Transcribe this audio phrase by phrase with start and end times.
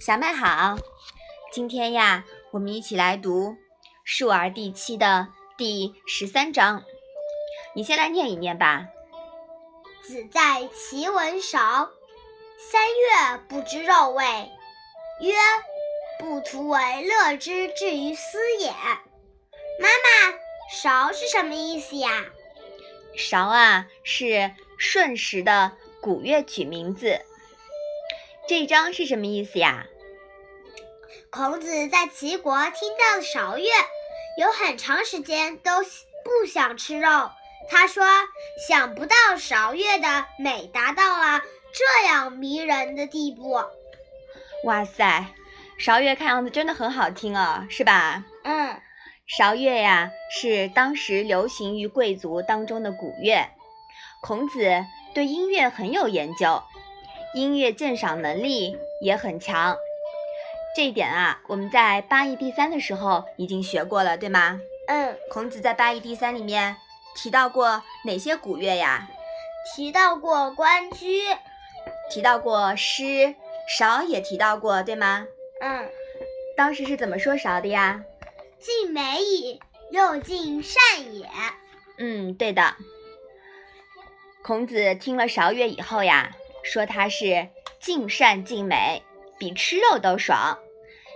[0.00, 0.76] 小麦好，
[1.50, 3.50] 今天呀，我们一起来读
[4.04, 6.84] 《述而》第七的第十三章。
[7.74, 8.88] 你先来念一念吧。
[10.02, 11.90] 子在其文韶，
[12.58, 14.24] 三月不知肉味，
[15.20, 15.32] 曰
[16.20, 18.68] ：“不图为乐之至于斯也。”
[19.80, 20.38] 妈妈，
[20.70, 22.26] 韶是什么意思呀？
[23.16, 25.72] 韶啊，是舜时的
[26.02, 27.22] 古乐曲名字。
[28.46, 29.86] 这一章是什么意思呀？
[31.30, 33.68] 孔子在齐国听到了韶乐，
[34.38, 37.08] 有很长时间都不想吃肉。
[37.68, 38.04] 他说
[38.68, 41.42] ：“想不到韶乐的美达到了
[41.72, 43.62] 这样迷人的地步。”
[44.64, 45.26] 哇塞，
[45.78, 48.24] 韶乐看样子真的很好听哦，是吧？
[48.44, 48.80] 嗯，
[49.26, 53.48] 韶乐呀是当时流行于贵族当中的古乐。
[54.20, 54.84] 孔子
[55.14, 56.62] 对音乐很有研究，
[57.34, 59.76] 音乐鉴赏能力也很强。
[60.74, 64.60] 这一点啊，我们在八义第三的时候已经学过了，对吗？
[64.88, 66.76] 嗯，孔子在八义第三里面
[67.14, 69.08] 提到过哪些古乐呀？
[69.74, 71.22] 提到过关雎，
[72.10, 73.34] 提到过诗，
[73.68, 75.26] 韶也提到过，对吗？
[75.60, 75.88] 嗯，
[76.56, 78.02] 当时是怎么说韶的呀？
[78.58, 80.80] 尽美矣，又尽善
[81.14, 81.28] 也。
[81.98, 82.74] 嗯，对的。
[84.42, 86.32] 孔子听了韶乐以后呀，
[86.64, 87.48] 说它是
[87.80, 89.02] 尽善尽美，
[89.44, 90.58] 比吃肉都爽。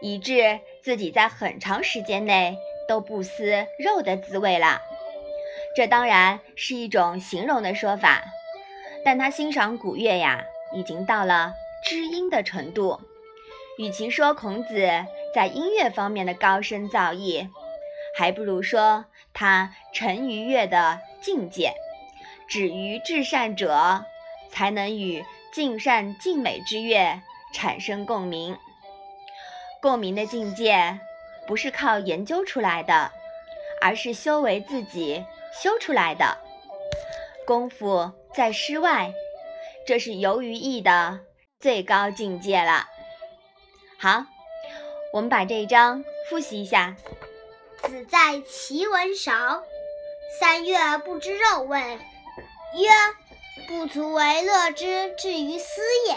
[0.00, 2.56] 以致自己在很长时间内
[2.88, 4.80] 都不思肉的滋味了。
[5.76, 8.24] 这当然是一种形容的说法，
[9.04, 10.42] 但他欣赏古乐呀，
[10.74, 11.52] 已经到了
[11.84, 12.98] 知音的程度。
[13.76, 14.88] 与其说孔子
[15.34, 17.48] 在音乐方面的高深造诣，
[18.16, 21.74] 还不如说他沉于乐的境界。
[22.48, 24.04] 止于至善者，
[24.50, 27.20] 才能与尽善尽美之乐
[27.54, 28.58] 产生共鸣。
[29.80, 30.98] 共鸣的境界
[31.46, 33.12] 不是靠研究出来的，
[33.80, 35.24] 而是修为自己
[35.62, 36.36] 修出来的。
[37.46, 39.12] 功夫在诗外，
[39.86, 41.20] 这是游于艺的
[41.60, 42.86] 最高境界了。
[43.98, 44.24] 好，
[45.12, 46.96] 我们把这一章复习一下。
[47.82, 49.62] 子在齐文韶，
[50.40, 52.88] 三月不知肉味，曰：
[53.68, 56.16] 不足为乐之至于斯也。